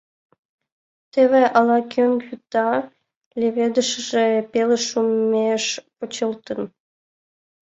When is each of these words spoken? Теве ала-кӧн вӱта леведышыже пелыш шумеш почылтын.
Теве 1.13 1.43
ала-кӧн 1.57 2.11
вӱта 2.25 2.69
леведышыже 3.39 4.27
пелыш 4.51 4.83
шумеш 4.91 5.63
почылтын. 5.97 6.61